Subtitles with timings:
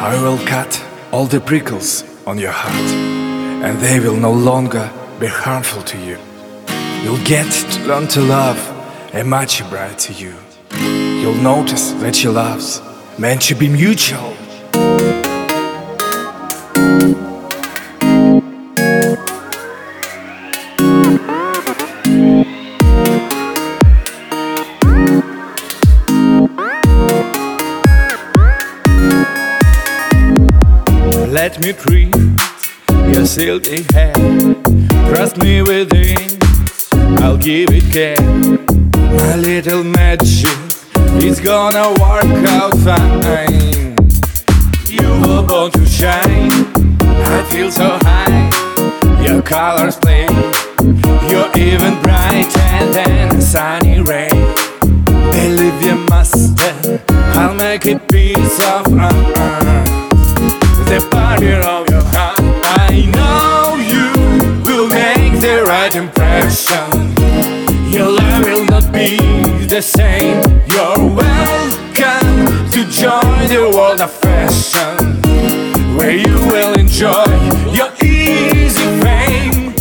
[0.00, 2.90] I will cut all the prickles on your heart,
[3.64, 6.16] and they will no longer be harmful to you.
[7.02, 8.58] You'll get to learn to love
[9.12, 10.34] a much brighter you.
[11.20, 12.80] You'll notice that your love's
[13.18, 14.36] meant to be mutual.
[31.30, 32.14] Let me treat
[33.12, 34.14] your silky hair.
[35.12, 36.42] Trust me with it,
[37.20, 38.16] I'll give it care.
[38.96, 40.48] My little magic
[41.22, 43.94] is gonna work out fine.
[44.88, 46.50] You were born to shine.
[47.02, 49.22] I feel so high.
[49.22, 50.26] Your colors play.
[51.28, 54.30] You're even brighter than a sunny ray.
[55.04, 56.58] Believe you must.
[57.36, 59.87] I'll make a piece of the
[61.48, 62.38] party of your heart.
[62.64, 64.12] I know you
[64.64, 67.92] will make the right impression.
[67.92, 69.16] Your love will not be
[69.66, 70.42] the same.
[70.66, 75.22] You're welcome to join the world of fashion,
[75.96, 77.24] where you will enjoy
[77.72, 79.74] your easy fame.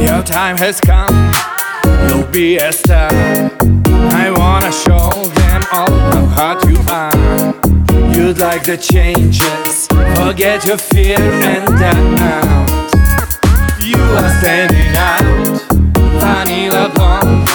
[0.00, 1.32] Your time has come
[2.08, 3.65] you'll be a star.
[8.66, 9.86] The changes,
[10.18, 12.90] forget your fear and doubt.
[13.80, 15.62] You are standing out,
[16.18, 17.48] vanilla blonde,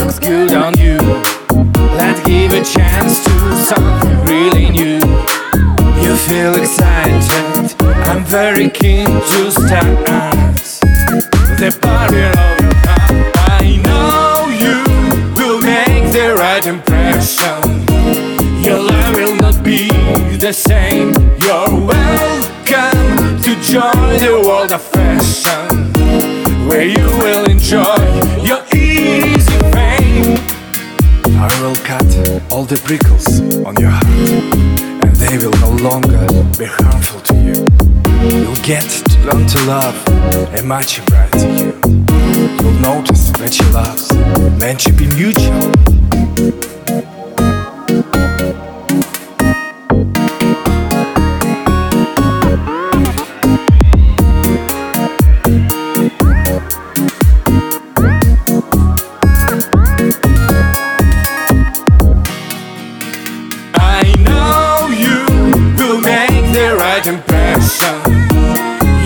[0.00, 0.98] looks good on you.
[1.94, 4.98] Let's give a chance to something really new.
[6.02, 10.06] You feel excited, I'm very keen to start
[11.60, 12.26] the party.
[13.58, 14.82] I know you
[15.36, 17.91] will make the right impression.
[18.62, 19.88] Your life will not be
[20.36, 21.12] the same.
[21.42, 25.92] You're welcome to join the world of fashion,
[26.68, 27.98] where you will enjoy
[28.44, 30.38] your easy fame.
[31.36, 32.06] I will cut
[32.52, 34.06] all the prickles on your heart,
[35.02, 36.24] and they will no longer
[36.56, 37.66] be harmful to you.
[38.42, 39.96] You'll get to learn to love
[40.56, 41.80] a much brighter you.
[42.60, 44.12] You'll notice that your love's
[66.92, 67.94] right impression.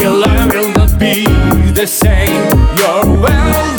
[0.00, 1.24] Your life will not be
[1.72, 2.42] the same.
[2.78, 3.75] You're well